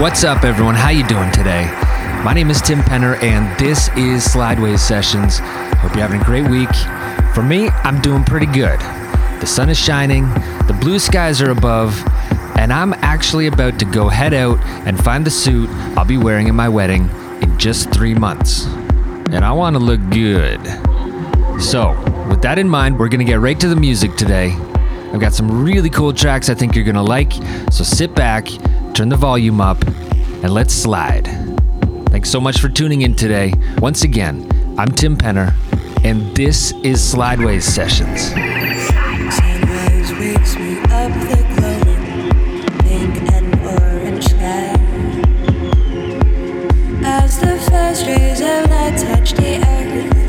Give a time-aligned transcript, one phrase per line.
[0.00, 0.76] What's up, everyone?
[0.76, 1.66] How you doing today?
[2.24, 5.40] My name is Tim Penner, and this is Slideways Sessions.
[5.40, 6.74] Hope you're having a great week.
[7.34, 8.80] For me, I'm doing pretty good.
[9.40, 10.26] The sun is shining,
[10.66, 12.02] the blue skies are above,
[12.56, 15.68] and I'm actually about to go head out and find the suit
[15.98, 17.10] I'll be wearing at my wedding
[17.42, 18.64] in just three months.
[19.32, 20.64] And I want to look good.
[21.60, 21.90] So,
[22.26, 24.52] with that in mind, we're going to get right to the music today.
[25.12, 27.34] I've got some really cool tracks I think you're going to like,
[27.70, 28.48] so sit back
[29.00, 29.82] turn the volume up,
[30.42, 31.24] and let's slide.
[32.10, 33.54] Thanks so much for tuning in today.
[33.78, 34.46] Once again,
[34.76, 35.54] I'm Tim Penner,
[36.04, 38.30] and this is Slideways Sessions.
[47.02, 50.19] As the first rays of light touch the earth